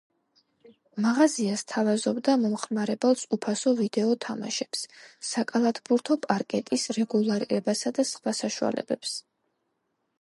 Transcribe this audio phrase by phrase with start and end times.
[1.05, 4.83] მაღაზია სთავაზობდა მომხმარებელს უფასო ვიდეო თამაშებს,
[5.33, 9.15] საკალათბურთო პარკეტის რეგულირებას და სხვა საშუალებებს.